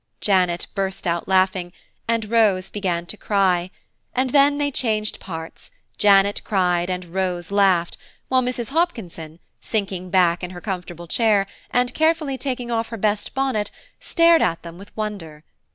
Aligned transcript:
Janet 0.19 0.65
burst 0.73 1.05
out 1.05 1.27
laughing, 1.27 1.71
and 2.07 2.31
Rose 2.31 2.71
began 2.71 3.05
to 3.05 3.17
cry; 3.17 3.69
and 4.15 4.31
then 4.31 4.57
they 4.57 4.71
changed 4.71 5.19
parts, 5.19 5.69
Janet 5.99 6.43
cried, 6.43 6.89
and 6.89 7.05
Rose 7.13 7.51
laughed, 7.51 7.97
while 8.27 8.41
Mrs. 8.41 8.69
Hopkinson, 8.69 9.37
sinking 9.59 10.09
back 10.09 10.43
in 10.43 10.49
her 10.49 10.59
comfortable 10.59 11.05
chair, 11.07 11.45
and 11.69 11.93
carefully 11.93 12.39
taking 12.39 12.71
off 12.71 12.87
her 12.89 12.97
best 12.97 13.35
bonnet, 13.35 13.69
stared 13.99 14.41
at 14.41 14.63
them 14.63 14.79
with 14.79 14.91
wonder. 14.97 15.43